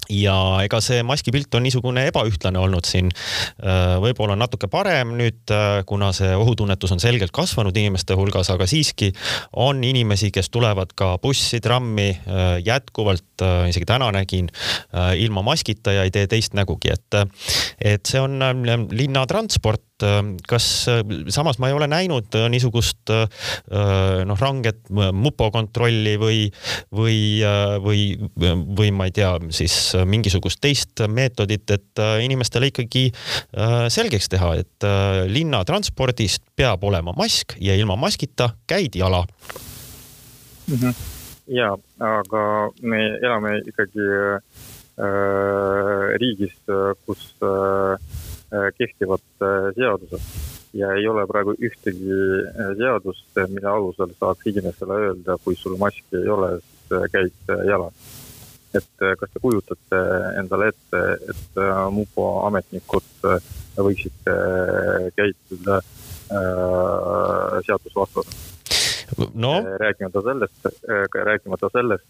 ja 0.09 0.35
ega 0.65 0.79
see 0.83 1.01
maskipilt 1.05 1.53
on 1.55 1.65
niisugune 1.65 2.05
ebaühtlane 2.09 2.59
olnud 2.59 2.87
siin. 2.89 3.11
Äh, 3.61 3.95
võib-olla 4.01 4.35
natuke 4.39 4.69
parem 4.71 5.13
nüüd, 5.19 5.41
äh, 5.53 5.81
kuna 5.89 6.11
see 6.15 6.31
ohutunnetus 6.35 6.93
on 6.95 7.03
selgelt 7.03 7.33
kasvanud 7.35 7.77
inimeste 7.77 8.17
hulgas, 8.17 8.49
aga 8.53 8.67
siiski 8.69 9.11
on 9.61 9.83
inimesi, 9.85 10.31
kes 10.35 10.49
tulevad 10.53 10.95
ka 10.97 11.15
bussi, 11.21 11.61
trammi 11.63 12.09
äh, 12.11 12.47
jätkuvalt, 12.65 13.25
isegi 13.69 13.85
täna 13.87 14.09
nägin, 14.11 14.49
ilma 15.15 15.41
maskita 15.45 15.93
ja 15.95 16.03
ei 16.03 16.11
tee 16.11 16.25
teist 16.27 16.57
nägugi, 16.57 16.91
et, 16.91 17.15
et 17.79 18.09
see 18.09 18.19
on 18.19 18.41
linnatransport 18.91 19.88
Ähm, 20.03 20.35
kas, 20.47 20.87
äh, 20.87 21.01
samas 21.27 21.59
ma 21.59 21.69
ei 21.69 21.75
ole 21.75 21.87
näinud 21.91 22.35
äh, 22.37 22.47
niisugust 22.51 23.11
äh, 23.11 23.25
noh, 24.25 24.39
ranget 24.39 24.87
mupo 24.89 25.49
kontrolli 25.51 26.15
või, 26.19 26.45
või, 26.95 27.17
või, 27.83 28.03
või 28.77 28.91
ma 28.95 29.09
ei 29.09 29.13
tea, 29.15 29.33
siis 29.55 29.75
mingisugust 30.07 30.61
teist 30.63 31.03
meetodit, 31.07 31.69
et 31.71 32.01
inimestele 32.23 32.69
ikkagi 32.71 33.09
selgeks 33.91 34.29
teha, 34.31 34.53
et 34.61 34.87
linnatranspordist 35.29 36.43
peab 36.57 36.83
olema 36.87 37.13
mask 37.17 37.55
ja 37.61 37.75
ilma 37.77 37.97
maskita 37.99 38.51
käid 38.69 38.95
jala 38.99 39.23
mm. 40.67 40.75
-hmm. 40.75 40.93
ja, 41.55 41.75
aga 41.99 42.43
me 42.81 43.03
elame 43.21 43.59
ikkagi 43.67 44.07
äh, 44.99 46.17
riigis, 46.19 46.55
kus 47.05 47.35
äh, 47.43 48.28
Äh, 48.49 48.71
kehtivad 48.77 49.21
äh, 49.41 49.69
seadused 49.75 50.21
ja 50.73 50.87
ei 50.97 51.03
ole 51.07 51.21
praegu 51.29 51.53
ühtegi 51.53 52.09
äh, 52.09 52.71
seadust, 52.79 53.27
mille 53.51 53.69
alusel 53.69 54.09
saaks 54.17 54.47
inimesele 54.49 54.97
öelda, 55.03 55.35
kui 55.43 55.53
sul 55.53 55.75
maski 55.77 56.17
ei 56.17 56.31
ole, 56.33 56.55
siis 56.57 57.11
käid 57.13 57.53
jala. 57.69 57.91
et 58.73 59.05
kas 59.21 59.29
te 59.33 59.41
kujutate 59.41 59.99
endale 60.41 60.71
ette, 60.73 60.99
et 61.29 61.61
mupo 61.93 62.25
ametnikud 62.47 63.27
võiksid 63.77 64.29
käituda 65.17 65.79
seadusvastaselt? 67.65 68.58
No. 69.33 69.57
Äh, 69.57 69.63
rääkimata 69.79 70.21
sellest, 70.21 70.65
äh, 70.65 71.23
rääkimata 71.23 71.69
sellest, 71.73 72.05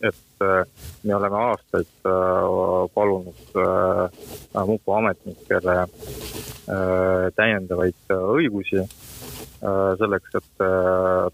et 0.00 0.14
äh, 0.42 0.66
me 1.02 1.14
oleme 1.14 1.36
aastaid 1.36 1.88
palunud 2.94 3.56
mupo 4.66 4.94
ametnikele 4.94 5.86
täiendavaid 7.36 8.12
õigusi 8.12 8.84
selleks, 9.98 10.36
et 10.38 10.64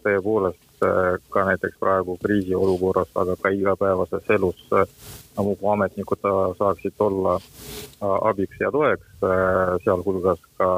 tõepoolest 0.04 0.84
ka 1.32 1.44
näiteks 1.48 1.78
praegu 1.80 2.16
kriisiolukorras, 2.22 3.10
aga 3.14 3.36
ka 3.40 3.52
igapäevases 3.52 4.30
elus 4.36 4.64
mupo 5.36 5.72
ametnikud 5.72 6.28
saaksid 6.58 7.00
olla 7.04 7.38
abiks 8.00 8.60
ja 8.60 8.70
toeks, 8.72 9.08
sealhulgas 9.84 10.44
ka 10.60 10.70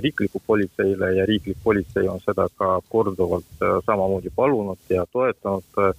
riikliku 0.00 0.42
politseile 0.46 1.14
ja 1.14 1.26
riiklik 1.26 1.58
politsei 1.64 2.08
on 2.08 2.20
seda 2.20 2.48
ka 2.58 2.80
korduvalt 2.88 3.62
äh, 3.62 3.78
samamoodi 3.86 4.30
palunud 4.36 4.78
ja 4.90 5.04
toetanud 5.12 5.78
äh, 5.78 5.94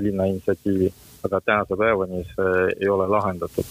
linna 0.00 0.24
initsiatiivi, 0.24 0.92
aga 1.26 1.40
tänase 1.40 1.76
päevani 1.76 2.24
see 2.34 2.68
ei 2.80 2.88
ole 2.88 3.08
lahendatud. 3.08 3.64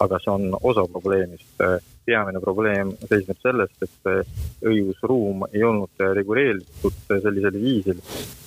aga 0.00 0.16
see 0.18 0.32
on 0.32 0.56
osa 0.62 0.86
probleemist. 0.92 1.58
peamine 2.06 2.40
probleem 2.40 2.94
seisneb 3.08 3.36
selles, 3.42 3.70
et 3.84 4.64
õigusruum 4.66 5.44
ei 5.52 5.62
olnud 5.62 6.00
reguleeritud 6.16 6.96
sellisel 7.06 7.58
viisil, 7.60 8.00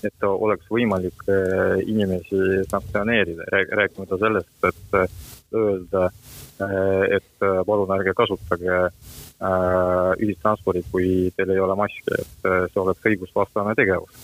et 0.03 0.25
oleks 0.27 0.65
võimalik 0.73 1.21
inimesi 1.85 2.65
sanktsioneerida, 2.71 3.45
rääkimata 3.51 4.17
sellest, 4.17 4.67
et 4.67 4.97
öelda, 5.61 6.09
et 7.19 7.47
palun 7.69 7.93
ärge 7.99 8.17
kasutage 8.17 8.81
Äh, 9.43 10.13
ühistranspordid, 10.23 10.85
kui 10.87 11.07
teil 11.35 11.49
ei 11.51 11.59
ole 11.59 11.75
maski, 11.75 12.05
et 12.15 12.45
äh, 12.47 12.61
see 12.71 12.79
oleks 12.79 13.07
õigusvastane 13.09 13.73
tegevus. 13.75 14.21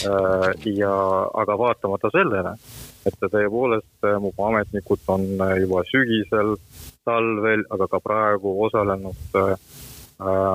Äh, 0.00 0.46
ja, 0.74 0.94
aga 1.38 1.54
vaatamata 1.60 2.10
sellele, 2.10 2.56
et 3.06 3.18
tõepoolest 3.22 4.08
mu 4.24 4.32
ametnikud 4.48 5.06
on 5.14 5.28
juba 5.60 5.84
sügisel, 5.86 6.56
talvel, 7.06 7.62
aga 7.70 7.86
ka 7.92 8.02
praegu 8.02 8.56
osalenud 8.66 9.38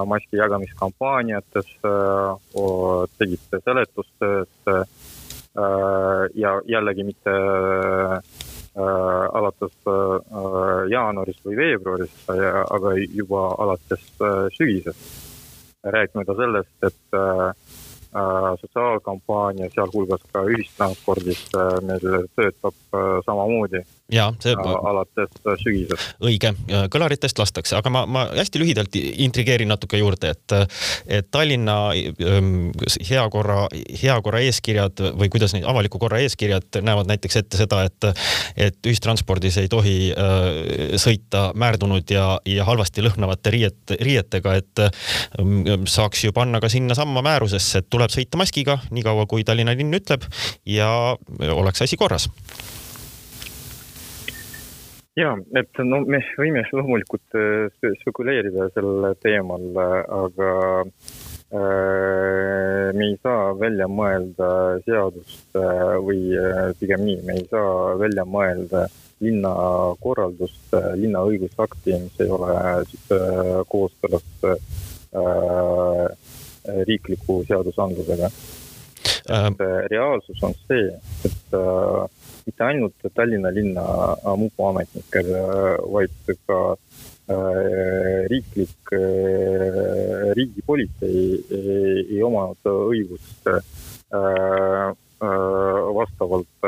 maski 0.06 0.38
jagamiskampaaniates, 0.38 1.72
tegid 3.18 3.56
seletust 3.66 4.28
ja 6.38 6.52
jällegi 6.70 7.08
mitte 7.08 7.34
alates 8.76 9.76
jaanuarist 10.92 11.46
või 11.46 11.58
veebruarist, 11.62 12.30
aga 12.30 12.96
juba 13.00 13.48
alates 13.66 14.06
sügisest. 14.58 15.24
rääkimata 15.84 16.34
sellest, 16.36 16.84
et 16.84 17.18
sotsiaalkampaania, 18.62 19.70
sealhulgas 19.70 20.24
ka 20.34 20.42
ühistranspordis 20.50 21.44
meil 21.86 22.28
töötab 22.36 22.98
samamoodi 23.26 23.84
ja 24.12 24.28
see 24.42 24.54
alates 24.56 25.32
sügisest. 25.64 26.12
õige, 26.22 26.52
kõlaritest 26.94 27.40
lastakse, 27.42 27.76
aga 27.80 27.90
ma, 27.90 28.04
ma 28.06 28.26
hästi 28.36 28.62
lühidalt 28.62 28.98
intrigeerin 29.02 29.72
natuke 29.72 29.98
juurde, 29.98 30.36
et, 30.36 30.56
et 31.10 31.30
Tallinna 31.34 31.78
ähm, 31.96 32.70
hea 33.10 33.24
korra, 33.34 33.64
hea 33.74 34.18
korra 34.26 34.44
eeskirjad 34.46 35.02
või 35.18 35.32
kuidas 35.34 35.56
neid 35.56 35.66
avaliku 35.70 36.00
korra 36.02 36.22
eeskirjad 36.22 36.82
näevad 36.86 37.10
näiteks 37.10 37.42
ette 37.42 37.62
seda, 37.64 37.82
et, 37.90 38.10
et 38.68 38.78
ühistranspordis 38.86 39.58
ei 39.64 39.72
tohi 39.74 39.98
äh, 40.14 41.00
sõita 41.02 41.48
määrdunud 41.58 42.14
ja, 42.14 42.28
ja 42.46 42.70
halvasti 42.70 43.06
lõhnavate 43.06 43.56
riiet, 43.58 43.98
riietega, 43.98 44.56
et 44.62 44.86
ähm, 44.86 45.90
saaks 45.90 46.28
ju 46.28 46.36
panna 46.36 46.62
ka 46.62 46.70
sinnasamma 46.70 47.26
määrusesse, 47.26 47.82
et 47.82 47.90
tuleb 47.90 48.14
sõita 48.14 48.38
maskiga, 48.38 48.78
niikaua 48.94 49.26
kui 49.26 49.44
Tallinna 49.48 49.74
linn 49.74 49.98
ütleb 49.98 50.30
ja 50.70 50.90
oleks 51.58 51.82
asi 51.82 51.98
korras 51.98 52.30
ja, 55.20 55.36
et 55.56 55.80
no 55.84 56.02
me 56.08 56.20
võime 56.38 56.64
loomulikult 56.72 57.36
äh, 57.40 57.68
spekuleerida 58.02 58.70
sel 58.74 59.08
teemal, 59.24 59.66
aga 60.20 60.52
äh, 60.84 60.90
me 62.96 63.06
ei 63.12 63.18
saa 63.24 63.54
välja 63.60 63.88
mõelda 63.92 64.50
seadust 64.86 65.60
äh, 65.60 65.96
või 66.04 66.22
pigem 66.82 67.02
nii, 67.08 67.20
me 67.28 67.34
ei 67.40 67.46
saa 67.52 67.96
välja 68.02 68.24
mõelda 68.28 68.82
linnakorraldust, 69.24 70.74
linna 71.00 71.20
õigusakti, 71.24 71.94
mis 72.04 72.18
ei 72.20 72.30
ole 72.36 72.52
kooskõlas 73.72 74.28
riikliku 76.90 77.38
seadusandlusega. 77.48 78.28
et 79.40 79.60
reaalsus 79.94 80.44
on 80.44 80.54
see, 80.68 80.92
et 81.30 81.56
mitte 82.46 82.64
ainult 82.64 83.08
Tallinna 83.14 83.52
linna 83.54 83.84
mupuametnikel, 84.38 85.32
vaid 85.94 86.34
ka 86.48 86.60
äh, 86.74 88.26
riiklik, 88.30 88.94
äh, 88.94 90.30
riigipolitsei 90.38 91.24
ei, 91.50 92.06
ei 92.18 92.22
omanud 92.24 92.70
õigust 92.70 93.50
äh, 93.50 94.94
vastavalt 95.96 96.68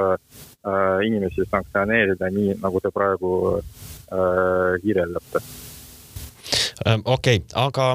inimesi 1.06 1.44
sanktsioneerida, 1.52 2.30
nii 2.34 2.56
nagu 2.64 2.80
te 2.82 2.90
praegu 2.96 3.32
kirjeldate. 4.82 5.42
Okei 7.04 7.42
okay,, 7.44 7.44
aga 7.60 7.90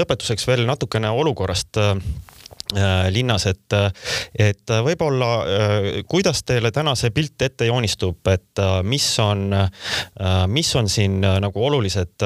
lõpetuseks 0.00 0.48
veel 0.48 0.64
natukene 0.66 1.12
olukorrast 1.12 1.78
linnas, 3.14 3.46
et, 3.50 3.74
et 4.38 4.72
võib-olla 4.86 5.30
äh, 5.42 5.88
kuidas 6.08 6.42
teile 6.46 6.72
täna 6.74 6.94
see 6.98 7.12
pilt 7.14 7.42
ette 7.42 7.68
joonistub, 7.68 8.20
et 8.32 8.62
äh, 8.62 8.80
mis 8.82 9.06
on, 9.22 9.46
mis 10.50 10.70
on 10.76 10.88
siin 10.90 11.20
nagu 11.20 11.62
olulised 11.66 12.22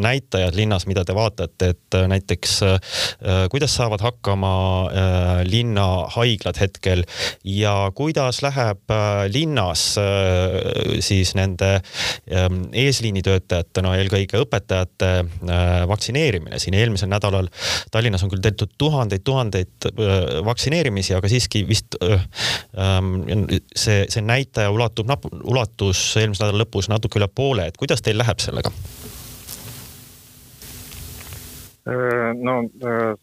näitajad 0.00 0.56
linnas, 0.56 0.86
mida 0.90 1.04
te 1.06 1.14
vaatate, 1.16 1.70
et 1.74 1.96
näiteks 2.10 2.54
kuidas 3.52 3.74
saavad 3.78 4.02
hakkama 4.02 4.52
linnahaiglad 5.46 6.60
hetkel 6.60 7.04
ja 7.44 7.74
kuidas 7.94 8.40
läheb 8.44 8.94
linnas 9.32 9.84
siis 11.04 11.34
nende 11.38 11.70
ähm, 12.32 12.62
eesliinitöötajate, 12.72 13.82
no 13.84 13.94
eelkõige 13.96 14.42
õpetajate 14.42 15.12
vaktsineerimine 15.88 16.60
siin 16.62 16.76
eelmisel 16.78 17.10
nädalal. 17.12 17.50
Tallinnas 17.90 18.24
on 18.24 18.32
küll 18.32 18.44
tehtud 18.44 18.74
tuhandeid-tuhandeid 18.78 19.67
tuhandeid 19.82 20.44
vaktsineerimisi, 20.44 21.14
aga 21.14 21.28
siiski 21.28 21.64
vist 21.68 21.96
see, 23.74 24.06
see 24.08 24.24
näitaja 24.24 24.70
ulatub, 24.70 25.10
ulatus 25.44 26.16
eelmise 26.20 26.44
nädala 26.44 26.64
lõpus 26.64 26.90
natuke 26.90 27.20
üle 27.20 27.28
poole, 27.28 27.68
et 27.68 27.76
kuidas 27.76 28.02
teil 28.02 28.18
läheb 28.18 28.40
sellega? 28.42 28.72
no 32.44 32.58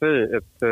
see, 0.02 0.22
et 0.34 0.64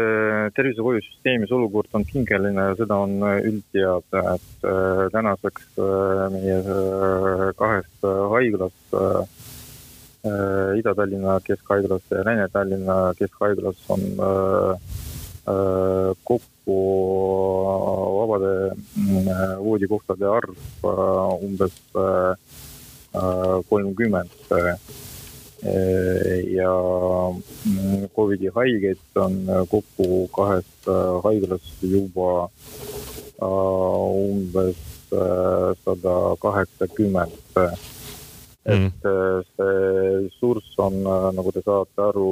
tervishoiusüsteemis 0.57 1.51
olukord 1.53 1.93
on 1.93 2.01
pingeline, 2.09 2.71
seda 2.79 2.97
on 3.05 3.19
üldteada, 3.21 4.33
et 4.33 4.65
tänaseks 5.13 5.67
meie 6.33 6.57
kahest 7.59 8.09
haiglast 8.33 8.97
Ida-Tallinna 10.79 11.37
Keskhaiglas 11.45 12.09
ja 12.09 12.23
Lääne-Tallinna 12.25 13.13
Keskhaiglas 13.19 13.81
on 13.93 14.05
äh, 14.17 14.79
Äh, 14.79 15.12
kokku 16.23 16.77
vabade 18.17 18.75
mm, 18.95 19.27
voodikohtade 19.59 20.25
arv 20.25 20.55
äh, 20.83 21.43
umbes 21.43 21.75
äh, 21.95 22.35
kolmkümmend. 23.69 24.29
ja 26.51 26.71
mm, 27.65 28.09
Covidi 28.15 28.49
haigeid 28.55 28.99
on 29.15 29.45
kokku 29.69 30.27
kahes 30.35 30.65
haiglas 31.23 31.69
juba 31.81 32.49
umbes 33.39 34.75
sada 35.85 36.35
kaheksakümmend 36.41 37.31
et 38.65 38.79
mm. 38.79 38.91
see 39.57 40.23
ressurss 40.23 40.77
on, 40.79 41.01
äh, 41.03 41.31
nagu 41.35 41.51
te 41.51 41.63
saate 41.65 42.05
aru, 42.05 42.27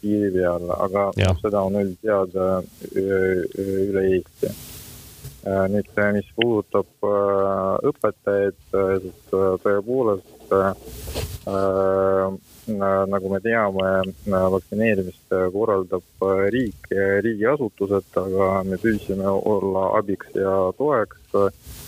piiri 0.00 0.32
peal, 0.34 0.66
aga 0.76 1.06
ja. 1.16 1.32
seda 1.40 1.62
on 1.64 1.78
üldteada 1.80 2.50
üle 2.92 4.04
Eesti. 4.16 4.52
Äh, 5.40 5.64
nüüd, 5.72 5.88
mis 6.12 6.28
puudutab 6.36 7.08
õpetajaid, 7.88 8.60
siis 9.06 9.32
tõepoolest 9.32 10.52
nagu 13.10 13.30
me 13.32 13.40
teame, 13.40 13.86
vaktsineerimist 14.28 15.32
korraldab 15.54 16.26
riik 16.52 16.92
riigiasutused, 17.24 18.12
aga 18.20 18.50
me 18.68 18.76
püüdsime 18.82 19.32
olla 19.32 19.86
abiks 19.98 20.36
ja 20.36 20.58
toeks 20.76 21.79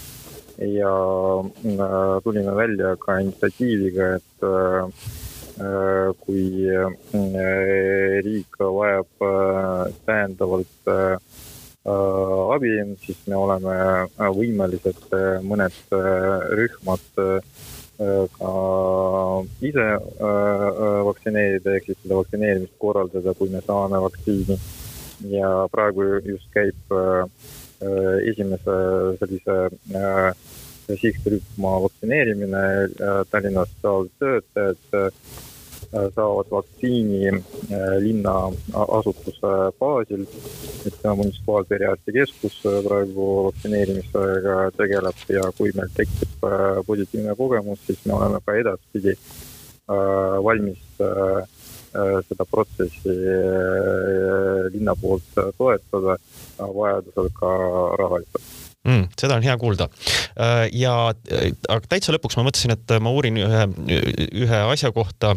ja 0.58 0.94
äh, 1.40 2.22
tulime 2.24 2.56
välja 2.56 2.96
ka 2.96 3.18
initsiatiiviga, 3.20 4.14
et 4.18 4.44
äh, 4.46 4.84
äh, 5.60 6.14
kui 6.20 6.68
riik 8.22 8.58
vajab 8.58 9.26
täiendavalt 10.06 10.90
abi, 11.82 12.72
siis 13.02 13.18
me 13.26 13.36
oleme 13.36 13.76
võimelised 14.36 15.16
mõned 15.42 15.74
rühmad 16.54 17.08
ka 18.36 18.52
ise 19.66 19.88
vaktsineerida, 21.08 21.74
ehk 21.74 21.90
siis 21.90 21.98
seda 22.04 22.20
vaktsineerimist 22.20 22.78
korraldada, 22.78 23.34
kui 23.34 23.50
me 23.50 23.64
saame 23.66 23.98
vaktsiini. 24.04 24.58
ja 25.30 25.48
praegu 25.70 26.02
just 26.26 26.48
käib 26.54 26.94
esimese 28.30 28.76
sellise 29.20 29.56
sihtrühma 31.00 31.82
vaktsineerimine, 31.82 32.64
Tallinnas 33.30 33.68
sotsiaaltöötajad 33.82 35.12
saavad 36.14 36.50
vaktsiini 36.50 37.44
linnaasutuse 38.00 39.52
baasil. 39.80 40.26
et 40.86 41.04
munitsipaalperiarstikeskus 41.16 42.62
praegu 42.86 43.26
vaktsineerimisega 43.44 44.56
tegeleb 44.76 45.20
ja 45.28 45.42
kui 45.58 45.70
meil 45.76 45.92
tekib 45.96 46.46
positiivne 46.86 47.36
kogemus, 47.36 47.86
siis 47.86 48.00
me 48.04 48.14
oleme 48.14 48.40
ka 48.46 48.54
edaspidi 48.54 49.14
valmis 50.44 50.82
seda 52.28 52.46
protsessi 52.48 53.14
linna 54.72 54.94
poolt 55.00 55.40
toetada, 55.58 56.16
vajadusel 56.58 57.28
ka 57.36 57.52
rahaliselt 58.00 58.52
mm,. 58.84 59.08
seda 59.18 59.36
on 59.38 59.46
hea 59.46 59.56
kuulda. 59.60 59.88
Äh, 60.36 60.66
ja 60.76 60.94
aga 61.12 61.82
täitsa 61.88 62.14
lõpuks 62.14 62.38
ma 62.38 62.46
mõtlesin, 62.48 62.74
et 62.74 62.94
ma 63.02 63.12
uurin 63.14 63.40
ühe, 63.42 63.66
ühe 64.44 64.62
asja 64.72 64.92
kohta 64.94 65.34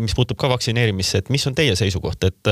mis 0.00 0.14
puutub 0.16 0.38
ka 0.40 0.48
vaktsineerimisse, 0.52 1.22
et 1.22 1.30
mis 1.32 1.44
on 1.48 1.56
teie 1.56 1.74
seisukoht, 1.78 2.24
et, 2.26 2.50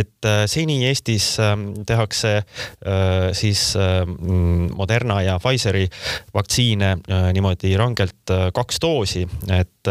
et 0.00 0.28
äh, 0.28 0.42
seni 0.50 0.80
Eestis 0.88 1.30
ähm, 1.42 1.70
tehakse 1.86 2.32
äh, 2.38 3.28
siis 3.36 3.72
ähm, 3.78 4.68
Moderna 4.76 5.20
ja 5.22 5.38
Pfizeri 5.42 5.86
vaktsiine 6.34 6.90
äh, 6.98 7.28
niimoodi 7.36 7.74
rangelt 7.78 8.16
kaks 8.54 8.80
doosi, 8.82 9.22
et 9.54 9.88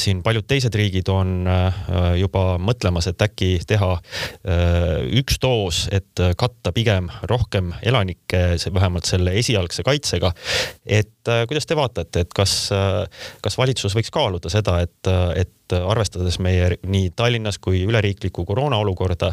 siin 0.00 0.22
paljud 0.24 0.46
teised 0.48 0.72
riigid 0.78 1.08
on 1.12 1.44
juba 2.16 2.56
mõtlemas, 2.62 3.04
et 3.10 3.20
äkki 3.20 3.50
teha 3.68 3.90
üks 5.20 5.36
doos, 5.42 5.82
et 5.92 6.22
katta 6.40 6.72
pigem 6.72 7.10
rohkem 7.28 7.74
elanikke, 7.84 8.40
vähemalt 8.72 9.10
selle 9.10 9.34
esialgse 9.42 9.84
kaitsega. 9.84 10.32
et 10.86 11.21
kuidas 11.48 11.66
te 11.68 11.76
vaatate, 11.78 12.24
et 12.24 12.34
kas, 12.34 12.54
kas 13.42 13.58
valitsus 13.58 13.94
võiks 13.96 14.12
kaaluda 14.14 14.50
seda, 14.52 14.80
et 14.82 15.10
et 15.72 15.74
arvestades 15.78 16.36
meie 16.44 16.74
nii 16.84 17.12
Tallinnas 17.16 17.56
kui 17.62 17.78
üleriiklikku 17.88 18.44
koroona 18.44 18.76
olukorda, 18.82 19.30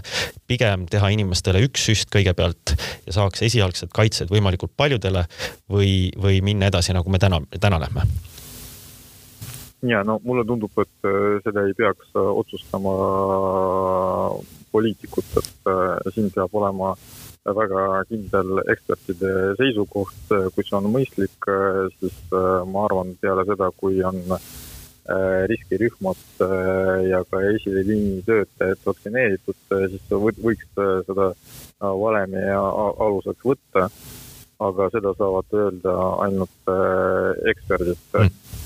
pigem 0.47 0.85
teha 0.87 1.09
inimestele 1.11 1.59
üks 1.65 1.89
süst 1.89 2.07
kõigepealt 2.13 2.75
ja 3.07 3.15
saaks 3.17 3.43
esialgsed 3.49 3.91
kaitsed 3.91 4.31
võimalikult 4.31 4.71
paljudele 4.77 5.25
või, 5.67 6.13
või 6.15 6.39
minna 6.45 6.71
edasi, 6.71 6.95
nagu 6.95 7.11
me 7.11 7.19
täna, 7.19 7.41
täna 7.59 7.81
lähme? 7.83 8.07
Ja 9.81 10.03
no 10.03 10.19
mulle 10.23 10.43
tundub, 10.45 10.75
et 10.81 11.07
äh, 11.07 11.39
seda 11.43 11.63
ei 11.67 11.75
peaks 11.77 12.11
äh, 12.11 12.31
otsustama 12.41 12.93
poliitikud, 14.73 15.29
et 15.39 15.71
äh, 15.71 16.11
siin 16.15 16.27
peab 16.35 16.55
olema 16.59 16.91
väga 17.45 18.03
kindel 18.09 18.63
ekspertide 18.69 19.35
seisukoht, 19.57 20.33
kui 20.55 20.65
see 20.65 20.77
on 20.77 20.89
mõistlik, 20.93 21.51
siis 21.99 22.17
ma 22.31 22.87
arvan, 22.89 23.15
peale 23.21 23.45
seda, 23.47 23.71
kui 23.79 24.03
on 24.05 24.19
Äh, 25.09 25.47
riskirühmad 25.49 26.17
äh, 26.41 27.09
ja 27.09 27.23
ka 27.31 27.39
esiliini 27.41 28.19
töötajad 28.27 28.83
vaktsineeritud, 28.85 29.57
äh, 29.73 29.87
siis 29.89 30.11
võiks 30.43 30.67
seda 31.07 31.31
valemi 32.03 32.43
aluseks 32.53 33.47
võtta. 33.51 33.89
aga 34.59 34.89
seda 34.91 35.13
saavad 35.15 35.53
öelda 35.55 35.93
ainult 36.27 36.73
eksperdid 37.47 38.01
mm 38.19 38.58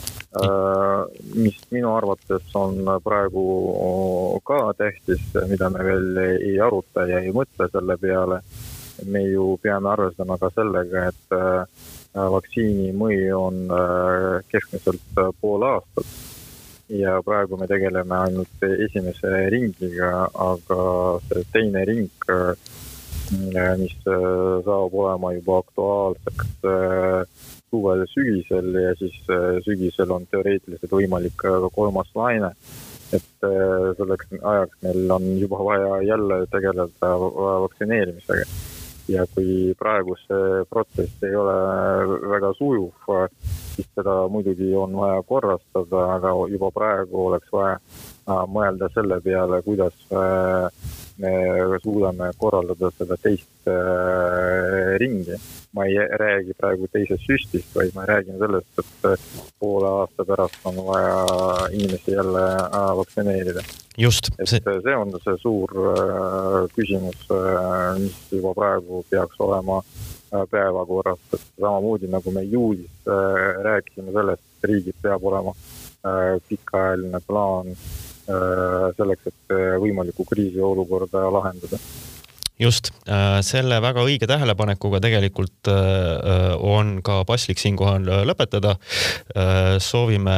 mis 1.36 1.58
minu 1.72 1.92
arvates 1.94 2.56
on 2.58 2.80
praegu 3.04 3.44
ka 4.46 4.60
tähtis, 4.78 5.22
mida 5.50 5.70
me 5.70 5.86
veel 5.86 6.22
ei 6.24 6.56
aruta 6.60 7.06
ja 7.10 7.20
ei 7.22 7.34
mõtle 7.36 7.70
selle 7.72 7.98
peale. 8.02 8.42
me 9.06 9.24
ju 9.26 9.58
peame 9.62 9.90
arvestama 9.90 10.38
ka 10.38 10.50
sellega, 10.54 11.08
et 11.10 11.38
vaktsiini 12.14 12.92
mõju 12.98 13.40
on 13.40 13.64
keskmiselt 14.50 15.22
pool 15.42 15.66
aastat 15.70 16.06
ja 16.90 17.22
praegu 17.26 17.58
me 17.58 17.68
tegeleme 17.68 18.16
ainult 18.16 18.66
esimese 18.86 19.32
ringiga, 19.54 20.28
aga 20.34 20.84
see 21.28 21.46
teine 21.54 21.86
ring, 21.90 22.10
äh, 22.30 22.54
mis 23.80 23.96
äh, 24.06 24.62
saab 24.66 24.94
olema 24.94 25.34
juba 25.38 25.62
aktuaalseks 25.64 26.68
äh, 27.74 27.76
suvel, 27.76 28.06
sügisel 28.14 28.82
ja 28.82 28.96
siis 29.00 29.16
sügisel 29.66 30.12
on 30.14 30.28
teoreetiliselt 30.32 30.92
võimalik 30.92 31.38
ka 31.38 31.58
kolmas 31.76 32.12
laine. 32.16 32.54
et 33.14 33.46
selleks 33.98 34.32
ajaks 34.42 34.78
meil 34.82 35.12
on 35.14 35.26
juba 35.38 35.60
vaja 35.64 36.00
jälle 36.02 36.46
tegeleda 36.50 37.12
vaktsineerimisega 37.62 38.46
ja 39.12 39.26
kui 39.36 39.74
praegu 39.80 40.16
see 40.24 40.64
protsess 40.70 41.26
ei 41.28 41.36
ole 41.36 41.56
väga 42.32 42.54
sujuv, 42.58 42.94
siis 43.76 43.88
seda 43.96 44.16
muidugi 44.32 44.72
on 44.80 44.96
vaja 44.96 45.22
korrastada, 45.28 46.04
aga 46.16 46.34
juba 46.52 46.72
praegu 46.72 47.28
oleks 47.28 47.52
vaja 47.52 47.76
äh, 47.78 48.44
mõelda 48.48 48.90
selle 48.94 49.20
peale, 49.26 49.62
kuidas 49.66 49.98
äh, 50.16 50.70
me 51.18 51.32
suudame 51.84 52.32
korraldada 52.38 52.90
seda 52.98 53.18
teist 53.22 53.70
äh, 53.70 54.98
ringi. 55.02 55.38
ma 55.74 55.86
ei 55.90 55.98
räägi 56.20 56.54
praegu 56.58 56.88
teisest 56.94 57.24
süstist, 57.26 57.72
vaid 57.76 57.96
ma 57.96 58.06
räägin 58.06 58.38
sellest, 58.38 58.82
et 59.10 59.24
poole 59.60 59.88
aasta 59.90 60.26
pärast 60.26 60.68
on 60.70 60.78
vaja 60.86 61.16
inimesi 61.72 62.12
jälle 62.14 62.44
vaktsineerida 62.98 63.64
just. 63.98 64.30
et 64.40 64.50
see... 64.50 64.60
see 64.84 64.96
on 64.96 65.12
see 65.24 65.38
suur 65.42 65.74
äh, 65.94 66.70
küsimus 66.76 67.28
äh,, 67.32 68.00
mis 68.00 68.18
juba 68.32 68.54
praegu 68.54 69.06
peaks 69.10 69.40
olema 69.40 69.82
äh, 69.82 70.46
päevakorras, 70.52 71.20
et 71.34 71.42
samamoodi 71.60 72.08
nagu 72.08 72.32
me 72.32 72.44
juulis 72.44 73.10
äh, 73.10 73.64
rääkisime 73.64 74.12
sellest, 74.12 74.42
et 74.42 74.70
riigil 74.70 74.98
peab 75.02 75.26
olema 75.26 75.56
äh, 76.06 76.42
pikaajaline 76.50 77.22
plaan 77.28 77.74
äh, 77.74 78.13
selleks, 78.26 79.30
et 79.32 79.56
äh, 79.56 79.76
võimalikku 79.84 80.26
kriisiolukorda 80.30 81.28
lahendada 81.34 81.82
just, 82.60 82.92
äh, 83.08 83.42
selle 83.46 83.80
väga 83.84 84.04
õige 84.06 84.28
tähelepanekuga 84.30 85.02
tegelikult 85.04 85.70
äh, 85.72 86.54
on 86.60 87.00
ka 87.06 87.22
paslik 87.28 87.62
siinkohal 87.62 88.08
äh, 88.08 88.24
lõpetada. 88.28 88.78
soovime 89.84 90.38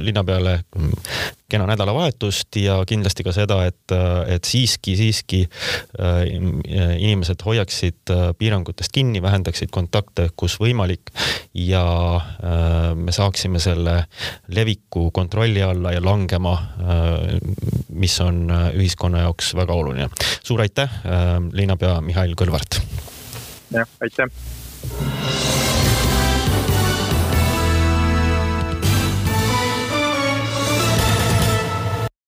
linnapeale 0.00 0.60
kena 1.50 1.66
nädalavahetust 1.70 2.56
ja 2.62 2.80
kindlasti 2.88 3.26
ka 3.26 3.34
seda, 3.36 3.60
et, 3.68 3.94
et 4.30 4.46
siiski, 4.48 4.96
siiski 4.98 5.42
inimesed 5.98 7.42
hoiaksid 7.44 8.14
piirangutest 8.38 8.92
kinni, 8.94 9.22
vähendaksid 9.22 9.72
kontakte, 9.74 10.28
kus 10.36 10.58
võimalik 10.62 11.12
ja 11.54 11.84
me 12.94 13.12
saaksime 13.14 13.60
selle 13.62 13.96
leviku 14.54 15.08
kontrolli 15.14 15.62
alla 15.62 15.94
ja 15.94 16.02
langema, 16.04 16.54
mis 17.90 18.20
on 18.24 18.46
ühiskonna 18.74 19.26
jaoks 19.26 19.54
väga 19.58 19.74
oluline 19.76 20.08
suur 20.42 20.60
aitäh, 20.60 20.90
äh, 21.06 21.36
linnapea 21.52 22.00
Mihhail 22.00 22.34
Kõlvart. 22.34 22.80
jah, 23.70 23.88
aitäh. 24.00 25.69